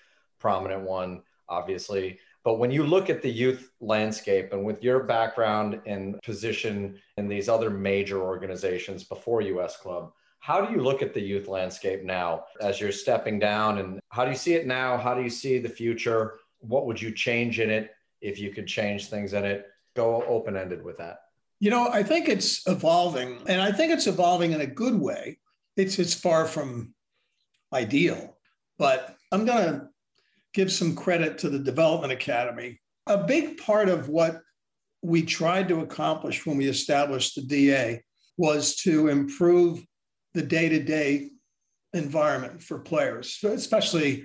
[0.42, 2.18] prominent one, obviously.
[2.44, 7.28] But when you look at the youth landscape and with your background and position in
[7.28, 12.02] these other major organizations before US Club, how do you look at the youth landscape
[12.02, 13.78] now as you're stepping down?
[13.78, 14.98] And how do you see it now?
[14.98, 16.40] How do you see the future?
[16.58, 19.68] What would you change in it if you could change things in it?
[19.94, 21.20] Go open ended with that.
[21.60, 25.38] You know, I think it's evolving, and I think it's evolving in a good way.
[25.76, 26.92] It's it's far from
[27.72, 28.36] ideal,
[28.78, 29.88] but I'm going to
[30.54, 32.80] give some credit to the Development Academy.
[33.06, 34.40] A big part of what
[35.02, 38.02] we tried to accomplish when we established the DA
[38.36, 39.84] was to improve
[40.34, 41.30] the day-to-day
[41.92, 44.24] environment for players, especially,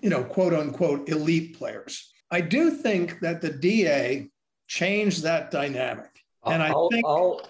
[0.00, 2.12] you know, quote unquote elite players.
[2.30, 4.28] I do think that the DA
[4.68, 6.10] changed that dynamic.
[6.46, 7.40] And I'll, think I'll,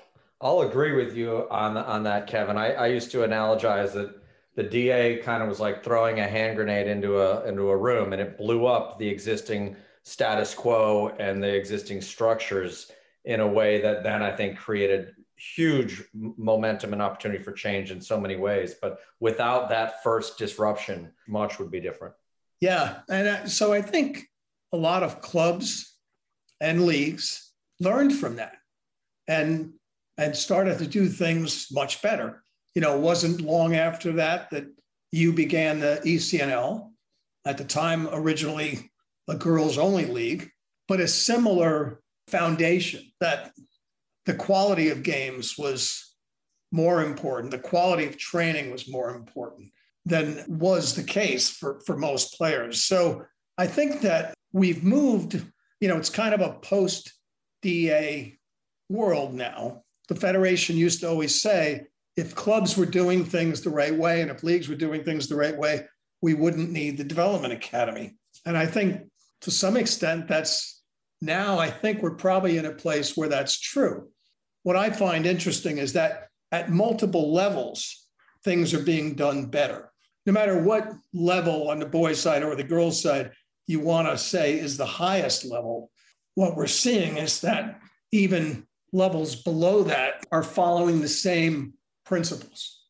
[0.41, 2.57] I'll agree with you on on that, Kevin.
[2.57, 4.24] I, I used to analogize that
[4.57, 8.13] the DA kind of was like throwing a hand grenade into a into a room
[8.13, 12.91] and it blew up the existing status quo and the existing structures
[13.25, 18.01] in a way that then I think created huge momentum and opportunity for change in
[18.01, 18.75] so many ways.
[18.81, 22.15] But without that first disruption, much would be different.
[22.61, 24.29] Yeah, and uh, so I think
[24.73, 25.99] a lot of clubs
[26.61, 28.57] and leagues learned from that
[29.27, 29.73] and
[30.17, 32.44] and started to do things much better
[32.75, 34.67] you know, it wasn't long after that that
[35.13, 36.91] you began the ECNL,
[37.45, 38.91] at the time originally
[39.29, 40.51] a girls only league,
[40.89, 43.53] but a similar foundation that
[44.27, 46.15] the quality of games was
[46.73, 49.71] more important, the quality of training was more important
[50.05, 52.85] than was the case for, for most players.
[52.85, 53.25] So
[53.57, 55.43] I think that we've moved,
[55.81, 57.13] you know, it's kind of a post
[57.63, 58.39] DA
[58.89, 59.83] world now.
[60.09, 64.31] The Federation used to always say, if clubs were doing things the right way and
[64.31, 65.87] if leagues were doing things the right way,
[66.23, 68.17] we wouldn't need the development academy.
[68.47, 69.03] And I think
[69.43, 70.83] to some extent, that's
[71.21, 74.09] now, I think we're probably in a place where that's true.
[74.63, 78.07] What I find interesting is that at multiple levels,
[78.45, 79.91] things are being done better.
[80.27, 83.33] No matter what level on the boys' side or the girls' side
[83.67, 85.91] you want to say is the highest level,
[86.35, 87.81] what we're seeing is that
[88.13, 91.75] even levels below that are following the same
[92.05, 92.83] principles.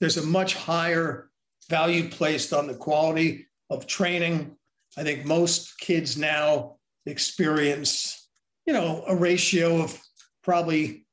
[0.00, 1.30] There's a much higher
[1.68, 4.56] value placed on the quality of training.
[4.96, 8.28] I think most kids now experience,
[8.66, 10.00] you know, a ratio of
[10.42, 11.06] probably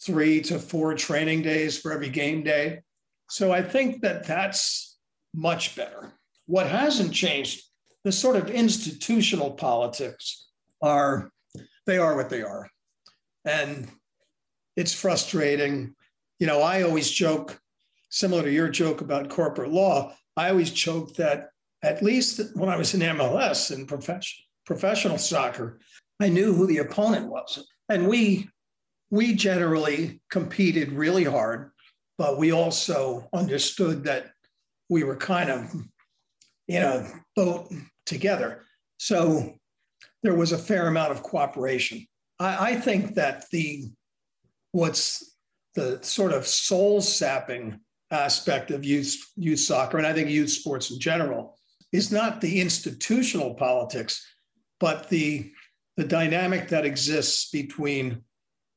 [0.00, 2.80] three to four training days for every game day.
[3.30, 4.98] So I think that that's
[5.34, 6.12] much better.
[6.46, 7.62] What hasn't changed,
[8.04, 10.48] the sort of institutional politics
[10.82, 11.30] are,
[11.86, 12.68] they are what they are.
[13.44, 13.88] And
[14.76, 15.94] it's frustrating.
[16.42, 17.60] You know, I always joke,
[18.10, 21.50] similar to your joke about corporate law, I always joke that
[21.84, 25.78] at least when I was in MLS and profession, professional soccer,
[26.18, 27.64] I knew who the opponent was.
[27.88, 28.48] And we
[29.12, 31.70] we generally competed really hard,
[32.18, 34.32] but we also understood that
[34.88, 35.72] we were kind of
[36.66, 37.72] in a boat
[38.04, 38.64] together.
[38.96, 39.54] So
[40.24, 42.04] there was a fair amount of cooperation.
[42.40, 43.92] I, I think that the
[44.72, 45.31] what's
[45.74, 47.80] the sort of soul sapping
[48.10, 51.58] aspect of youth youth soccer, and I think youth sports in general,
[51.92, 54.24] is not the institutional politics,
[54.80, 55.50] but the
[55.96, 58.22] the dynamic that exists between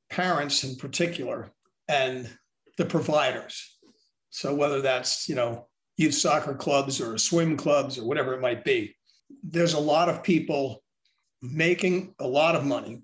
[0.10, 1.51] parents in particular
[1.88, 2.29] and
[2.77, 3.77] the providers.
[4.29, 8.65] So whether that's, you know, youth soccer clubs or swim clubs or whatever it might
[8.65, 8.95] be,
[9.43, 10.84] there's a lot of people
[11.41, 13.01] making a lot of money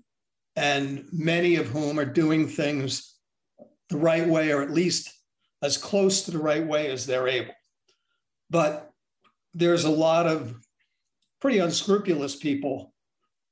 [0.56, 3.11] and many of whom are doing things
[3.92, 5.12] the right way or at least
[5.62, 7.54] as close to the right way as they're able.
[8.50, 8.90] But
[9.54, 10.56] there's a lot of
[11.40, 12.92] pretty unscrupulous people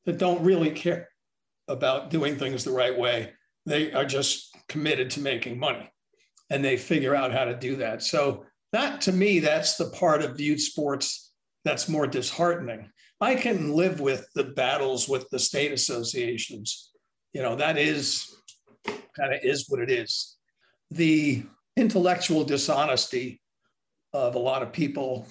[0.07, 1.09] that don't really care
[1.69, 3.33] about doing things the right way
[3.67, 5.89] they are just committed to making money
[6.49, 8.03] and they figure out how to do that.
[8.03, 11.33] So that to me, that's the part of youth sports
[11.65, 12.91] that's more disheartening.
[13.21, 16.91] I can live with the battles with the state associations.
[17.33, 18.40] You know, that is
[18.87, 20.37] kind of is what it is.
[20.91, 21.45] The
[21.77, 23.41] intellectual dishonesty
[24.13, 25.27] of a lot of people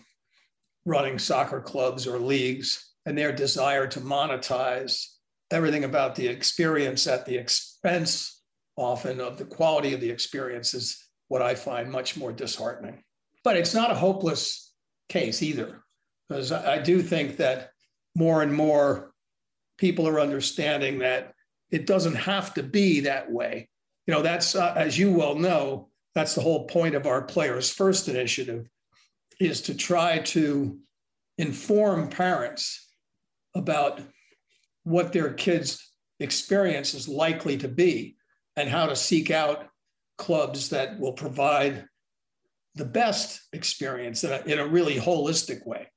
[0.86, 5.06] running soccer clubs or leagues and their desire to monetize
[5.52, 8.42] everything about the experience at the expense
[8.76, 13.04] often of the quality of the experience is what I find much more disheartening.
[13.44, 14.74] But it's not a hopeless
[15.10, 15.84] case either,
[16.28, 17.72] because I do think that
[18.16, 19.12] more and more
[19.78, 21.34] people are understanding that
[21.72, 23.70] it doesn't have to be that way.
[24.08, 27.70] You know, that's, uh, as you well know, that's the whole point of our Players
[27.70, 28.68] First initiative
[29.40, 30.78] is to try to
[31.38, 32.92] inform parents
[33.56, 34.02] about
[34.84, 38.18] what their kids' experience is likely to be
[38.56, 39.68] and how to seek out
[40.18, 41.86] clubs that will provide
[42.76, 45.88] the best experience in a, in a really holistic way,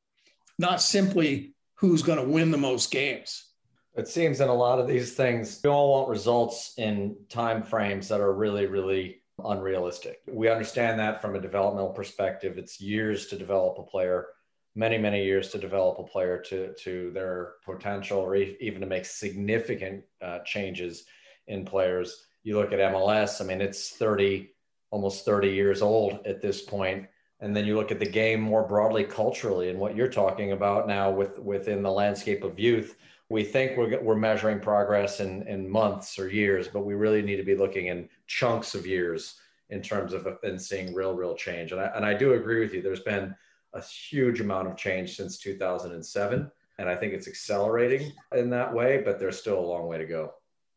[0.59, 3.52] not simply who's going to win the most games.
[3.95, 8.09] It seems in a lot of these things, we all want results in time frames
[8.09, 10.21] that are really, really unrealistic.
[10.27, 12.57] We understand that from a developmental perspective.
[12.57, 14.27] It's years to develop a player
[14.75, 19.05] many many years to develop a player to to their potential or even to make
[19.05, 21.05] significant uh, changes
[21.47, 24.51] in players you look at mls i mean it's 30
[24.91, 27.07] almost 30 years old at this point
[27.41, 30.87] and then you look at the game more broadly culturally and what you're talking about
[30.87, 32.97] now with within the landscape of youth
[33.33, 37.37] we think we're, we're measuring progress in, in months or years but we really need
[37.37, 39.40] to be looking in chunks of years
[39.71, 42.73] in terms of and seeing real real change and I, and I do agree with
[42.73, 43.35] you there's been
[43.75, 46.51] a huge amount of change since 2007.
[46.79, 50.07] And I think it's accelerating in that way, but there's still a long way to
[50.07, 50.33] go.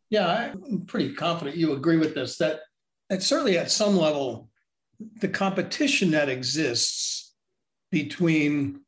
[0.10, 2.62] Yeah, I'm pretty confident you agree with this that,
[3.10, 4.50] that certainly at some level,
[5.20, 7.34] the competition that exists
[7.92, 8.82] between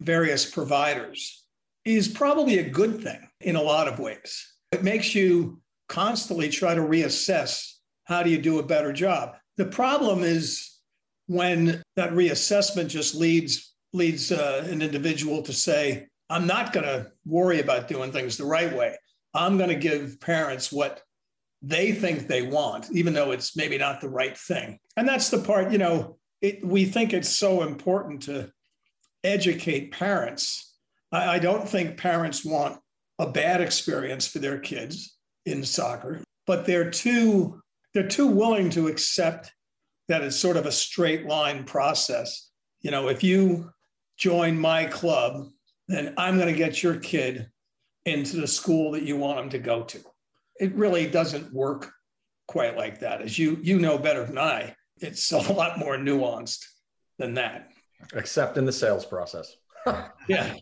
[0.00, 1.43] various providers
[1.84, 4.54] is probably a good thing in a lot of ways.
[4.72, 7.72] It makes you constantly try to reassess
[8.04, 9.36] how do you do a better job.
[9.56, 10.70] The problem is
[11.26, 17.12] when that reassessment just leads leads uh, an individual to say, "I'm not going to
[17.24, 18.96] worry about doing things the right way.
[19.32, 21.02] I'm going to give parents what
[21.62, 25.38] they think they want, even though it's maybe not the right thing." And that's the
[25.38, 28.50] part, you know, it, we think it's so important to
[29.22, 30.73] educate parents.
[31.14, 32.78] I, I don't think parents want
[33.18, 37.60] a bad experience for their kids in soccer, but they're too
[37.92, 39.52] they're too willing to accept
[40.08, 42.50] that it's sort of a straight line process.
[42.80, 43.70] You know, if you
[44.18, 45.48] join my club,
[45.86, 47.48] then I'm going to get your kid
[48.04, 50.00] into the school that you want them to go to.
[50.58, 51.92] It really doesn't work
[52.48, 53.22] quite like that.
[53.22, 56.64] As you you know better than I, it's a lot more nuanced
[57.18, 57.70] than that.
[58.12, 59.56] Except in the sales process.
[60.28, 60.54] yeah.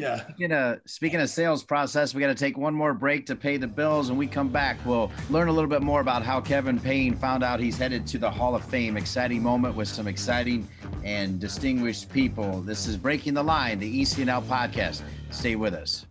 [0.00, 0.22] Yeah.
[0.22, 3.58] Speaking of, speaking of sales process, we got to take one more break to pay
[3.58, 4.08] the bills.
[4.08, 7.44] And we come back, we'll learn a little bit more about how Kevin Payne found
[7.44, 8.96] out he's headed to the Hall of Fame.
[8.96, 10.66] Exciting moment with some exciting
[11.04, 12.62] and distinguished people.
[12.62, 15.02] This is Breaking the Line, the ECNL podcast.
[15.28, 16.06] Stay with us.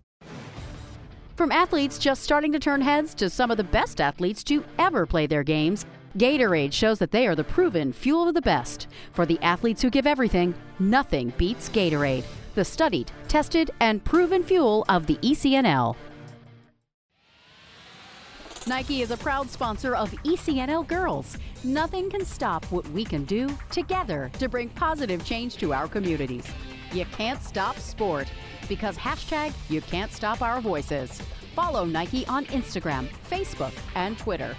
[1.35, 5.07] From athletes just starting to turn heads to some of the best athletes to ever
[5.07, 8.87] play their games, Gatorade shows that they are the proven fuel of the best.
[9.13, 12.25] For the athletes who give everything, nothing beats Gatorade
[12.59, 15.95] the studied, tested, and proven fuel of the ECNL.
[18.67, 21.38] Nike is a proud sponsor of ECNL Girls.
[21.63, 26.45] Nothing can stop what we can do together to bring positive change to our communities.
[26.91, 28.27] You can't stop sport
[28.67, 31.21] because hashtag you can't stop our voices.
[31.55, 34.55] Follow Nike on Instagram, Facebook, and Twitter.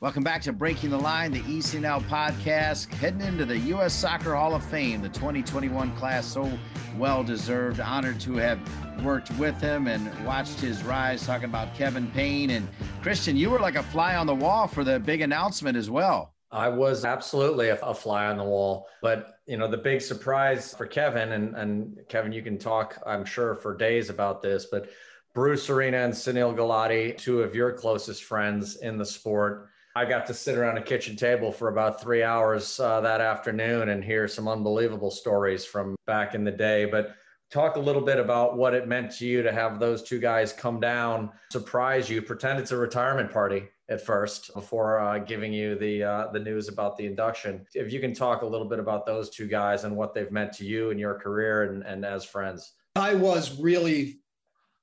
[0.00, 3.92] Welcome back to Breaking the Line, the ECNL podcast, heading into the U.S.
[3.92, 6.26] Soccer Hall of Fame, the 2021 class.
[6.26, 6.50] So
[6.96, 7.80] well deserved.
[7.80, 8.58] Honored to have
[9.04, 12.48] worked with him and watched his rise, talking about Kevin Payne.
[12.48, 12.66] And
[13.02, 16.32] Christian, you were like a fly on the wall for the big announcement as well.
[16.50, 18.86] I was absolutely a, a fly on the wall.
[19.02, 23.26] But, you know, the big surprise for Kevin, and, and Kevin, you can talk, I'm
[23.26, 24.88] sure, for days about this, but
[25.34, 30.26] Bruce Arena and Sunil Gulati, two of your closest friends in the sport, I got
[30.26, 34.28] to sit around a kitchen table for about three hours uh, that afternoon and hear
[34.28, 36.84] some unbelievable stories from back in the day.
[36.84, 37.16] But
[37.50, 40.52] talk a little bit about what it meant to you to have those two guys
[40.52, 45.74] come down, surprise you, pretend it's a retirement party at first before uh, giving you
[45.74, 47.66] the uh, the news about the induction.
[47.74, 50.52] If you can talk a little bit about those two guys and what they've meant
[50.54, 52.74] to you in your career and, and as friends.
[52.94, 54.20] I was really,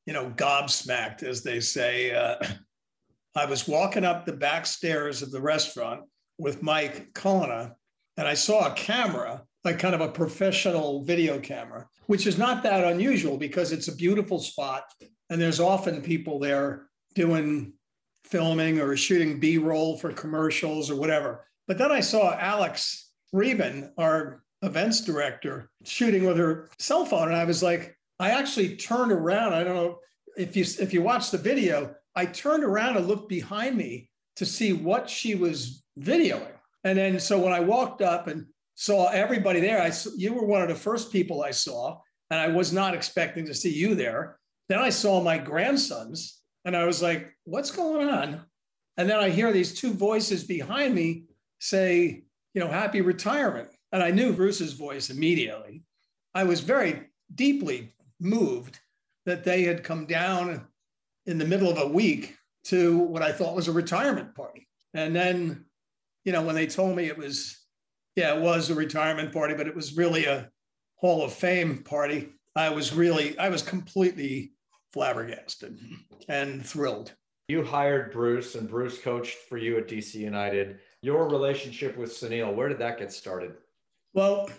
[0.05, 2.11] you know, gobsmacked, as they say.
[3.37, 6.01] I was walking up the back stairs of the restaurant
[6.39, 7.75] with Mike Cullina,
[8.17, 12.63] and I saw a camera, like kind of a professional video camera, which is not
[12.63, 14.85] that unusual because it's a beautiful spot.
[15.29, 17.73] And there's often people there doing
[18.23, 21.45] filming or shooting B roll for commercials or whatever.
[21.67, 27.27] But then I saw Alex Reben, our events director, shooting with her cell phone.
[27.27, 29.53] And I was like, I actually turned around.
[29.53, 29.99] I don't know
[30.37, 34.45] if you if you watch the video, I turned around and looked behind me to
[34.45, 36.55] see what she was videoing.
[36.83, 40.63] And then, so when I walked up and saw everybody there, I you were one
[40.63, 41.99] of the first people I saw,
[42.31, 44.39] and I was not expecting to see you there.
[44.67, 48.41] Then I saw my grandsons, and I was like, "What's going on?"
[48.97, 51.25] And then I hear these two voices behind me
[51.59, 52.23] say,
[52.55, 55.83] "You know, happy retirement." And I knew Bruce's voice immediately.
[56.33, 58.79] I was very deeply moved
[59.27, 60.67] that they had come down
[61.27, 64.67] in the middle of a week to what I thought was a retirement party.
[64.93, 65.65] And then,
[66.23, 67.57] you know, when they told me it was,
[68.15, 70.49] yeah, it was a retirement party, but it was really a
[70.95, 74.53] Hall of Fame party, I was really, I was completely
[74.91, 75.77] flabbergasted
[76.27, 77.13] and thrilled.
[77.47, 80.79] You hired Bruce, and Bruce coached for you at DC United.
[81.01, 83.53] Your relationship with Sunil, where did that get started?
[84.13, 84.49] Well,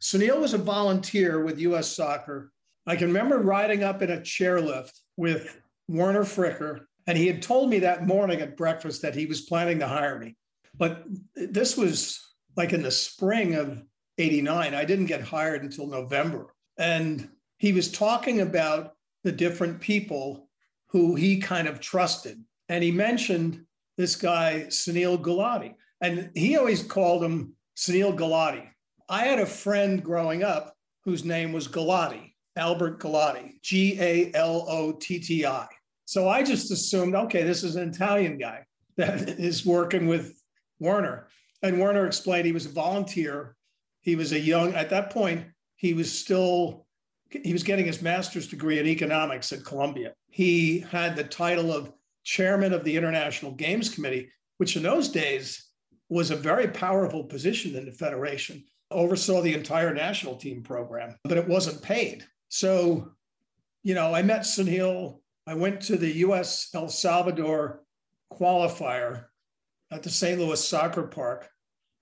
[0.00, 2.50] Sunil was a volunteer with US Soccer.
[2.86, 7.70] I can remember riding up in a chairlift with Werner Fricker, and he had told
[7.70, 10.36] me that morning at breakfast that he was planning to hire me.
[10.76, 11.04] But
[11.34, 12.20] this was
[12.56, 13.82] like in the spring of
[14.18, 14.74] 89.
[14.74, 16.54] I didn't get hired until November.
[16.78, 17.28] And
[17.58, 20.48] he was talking about the different people
[20.88, 22.42] who he kind of trusted.
[22.68, 23.64] And he mentioned
[23.96, 25.74] this guy, Sunil Gulati.
[26.00, 28.68] And he always called him Sunil Gulati.
[29.08, 30.74] I had a friend growing up
[31.04, 35.66] whose name was Galotti, Albert Galotti, G A L O T T I.
[36.04, 38.64] So I just assumed, okay, this is an Italian guy
[38.96, 40.40] that is working with
[40.78, 41.28] Werner.
[41.62, 43.56] And Werner explained he was a volunteer.
[44.02, 45.46] He was a young, at that point,
[45.76, 46.86] he was still,
[47.30, 50.12] he was getting his master's degree in economics at Columbia.
[50.30, 51.92] He had the title of
[52.22, 54.28] chairman of the International Games Committee,
[54.58, 55.70] which in those days
[56.10, 61.38] was a very powerful position in the Federation, oversaw the entire national team program, but
[61.38, 62.26] it wasn't paid.
[62.54, 63.10] So,
[63.82, 67.82] you know, I met Sunil I went to the US El Salvador
[68.32, 69.24] qualifier
[69.90, 70.38] at the St.
[70.38, 71.50] Louis Soccer Park,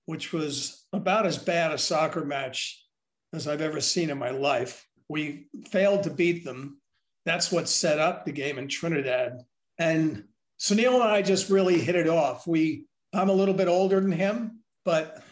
[0.05, 2.85] which was about as bad a soccer match
[3.33, 4.87] as I've ever seen in my life.
[5.09, 6.83] We failed to beat them.
[7.25, 9.39] That's what set up the game in Trinidad.
[9.79, 10.25] And
[10.61, 12.47] Sunil and I just really hit it off.
[12.47, 12.85] We
[13.15, 15.23] I'm a little bit older than him, but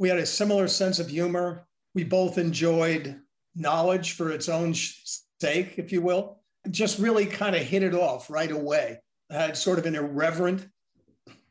[0.00, 1.68] we had a similar sense of humor.
[1.94, 3.20] We both enjoyed
[3.58, 6.38] knowledge for its own sake, if you will
[6.70, 9.00] just really kind of hit it off right away.
[9.30, 10.66] Had sort of an irreverent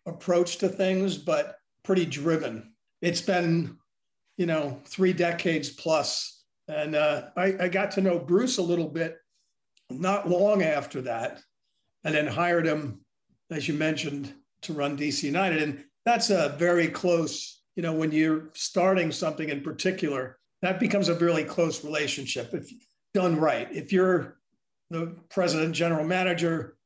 [0.05, 2.73] approach to things, but pretty driven.
[3.01, 3.77] It's been,
[4.37, 8.89] you know, three decades plus And uh, I, I got to know Bruce a little
[8.89, 9.17] bit
[9.89, 11.39] not long after that,
[12.03, 12.99] and then hired him,
[13.49, 14.33] as you mentioned,
[14.63, 15.63] to run DC United.
[15.63, 21.09] And that's a very close, you know, when you're starting something in particular, that becomes
[21.09, 22.71] a really close relationship if
[23.13, 23.67] done right.
[23.71, 24.37] If you're
[24.89, 26.77] the president, general manager,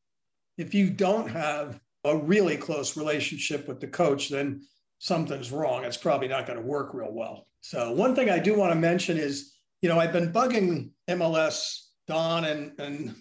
[0.58, 4.62] if you don't have a really close relationship with the coach, then
[5.00, 5.84] something's wrong.
[5.84, 7.48] It's probably not going to work real well.
[7.62, 11.88] So, one thing I do want to mention is, you know, I've been bugging MLS,
[12.08, 13.16] Don and, and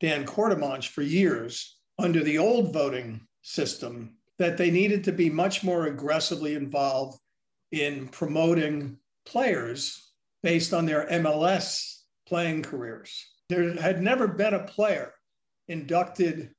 [0.00, 5.62] Dan Courtemanche for years under the old voting system that they needed to be much
[5.62, 7.18] more aggressively involved
[7.72, 10.10] in promoting players
[10.42, 13.26] based on their MLS playing careers.
[13.48, 15.12] There had never been a player
[15.68, 16.50] inducted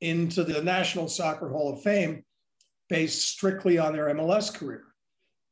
[0.00, 2.24] into the National Soccer Hall of Fame
[2.88, 4.84] based strictly on their MLS career.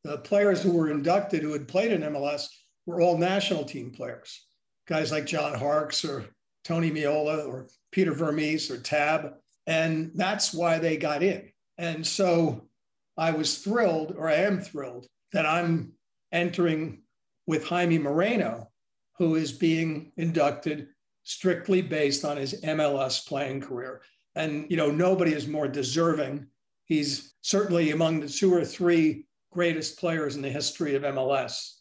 [0.04, 2.46] The players who were inducted who had played in MLS
[2.86, 4.46] were all national team players,
[4.86, 6.26] guys like John Harkes or
[6.64, 9.34] Tony Meola or Peter Vermes or Tab.
[9.66, 11.50] And that's why they got in.
[11.78, 12.68] And so
[13.16, 15.92] I was thrilled, or I am thrilled, that I'm
[16.32, 17.02] entering
[17.46, 18.70] with Jaime Moreno,
[19.18, 20.88] who is being inducted
[21.22, 24.02] strictly based on his MLS playing career.
[24.34, 26.46] And, you know, nobody is more deserving.
[26.84, 31.76] He's certainly among the two or three greatest players in the history of MLS.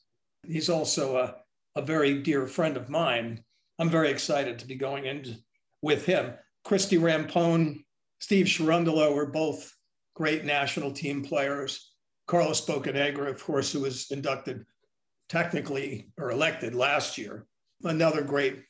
[0.47, 1.35] He's also a,
[1.75, 3.43] a very dear friend of mine.
[3.77, 5.35] I'm very excited to be going in
[5.81, 6.33] with him.
[6.63, 7.83] Christie Rampone,
[8.19, 9.71] Steve Cherundolo were both
[10.15, 11.91] great national team players.
[12.27, 14.65] Carlos Bocanegra, of course, who was inducted
[15.29, 17.45] technically or elected last year,
[17.83, 18.63] another great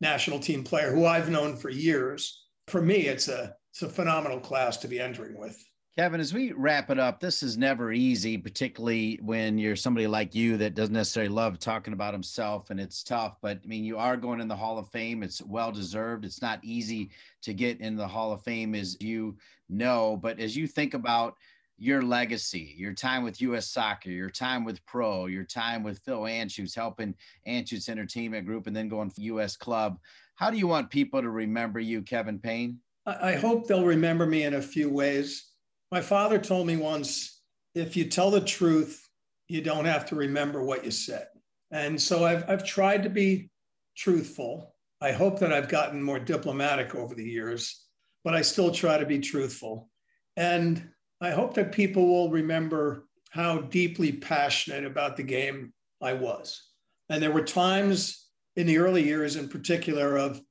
[0.00, 4.38] national team player who I've known for years for me, it's a it's a phenomenal
[4.38, 5.62] class to be entering with.
[5.96, 10.34] Kevin, as we wrap it up, this is never easy, particularly when you're somebody like
[10.34, 13.36] you that doesn't necessarily love talking about himself and it's tough.
[13.40, 15.22] But I mean, you are going in the Hall of Fame.
[15.22, 16.24] It's well deserved.
[16.24, 17.10] It's not easy
[17.42, 19.36] to get in the Hall of Fame, as you
[19.68, 20.16] know.
[20.16, 21.36] But as you think about
[21.76, 23.70] your legacy, your time with U.S.
[23.70, 27.14] Soccer, your time with Pro, your time with Phil Anschutz, helping
[27.46, 29.56] Anschutz Entertainment Group, and then going for U.S.
[29.56, 29.98] Club.
[30.36, 32.78] How do you want people to remember you, Kevin Payne?
[33.06, 35.50] I hope they'll remember me in a few ways.
[35.90, 37.42] My father told me once
[37.74, 39.06] if you tell the truth,
[39.48, 41.26] you don't have to remember what you said.
[41.70, 43.50] And so I've, I've tried to be
[43.96, 44.74] truthful.
[45.00, 47.84] I hope that I've gotten more diplomatic over the years,
[48.22, 49.90] but I still try to be truthful.
[50.36, 50.88] And
[51.24, 55.72] I hope that people will remember how deeply passionate about the game
[56.02, 56.62] I was.
[57.08, 60.42] And there were times in the early years in particular of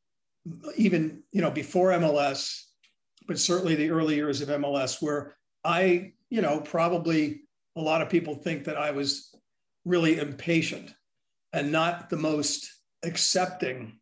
[0.76, 2.60] even you know before MLS,
[3.28, 7.42] but certainly the early years of MLS where I you know probably
[7.76, 9.30] a lot of people think that I was
[9.86, 10.92] really impatient
[11.54, 12.68] and not the most
[13.04, 14.00] accepting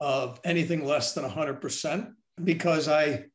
[0.00, 3.26] of anything less than 100% because I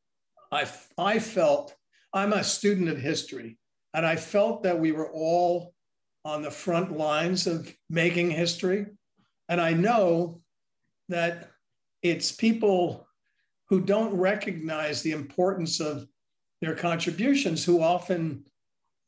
[0.51, 1.76] I I felt
[2.17, 3.59] I'm a student of history
[3.93, 5.75] and I felt that we were all
[6.25, 8.87] on the front lines of making history
[9.47, 10.41] and I know
[11.09, 11.51] that
[12.01, 13.07] it's people
[13.69, 16.07] who don't recognize the importance of
[16.59, 18.43] their contributions who often